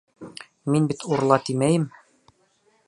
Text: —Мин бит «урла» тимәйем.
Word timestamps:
—Мин 0.75 0.87
бит 0.93 1.05
«урла» 1.11 1.39
тимәйем. 1.51 1.87